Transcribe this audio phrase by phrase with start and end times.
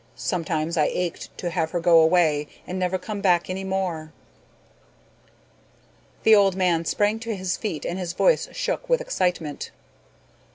[0.15, 4.11] Sometimes I ached to have her go away and never come back any more."
[6.23, 9.69] The old man sprang to his feet and his voice shook with excitement.